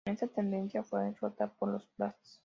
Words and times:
Esta 0.03 0.25
tendencia 0.27 0.83
fue 0.83 1.13
rota 1.21 1.47
por 1.53 1.73
las 1.73 1.87
Bratz. 1.95 2.39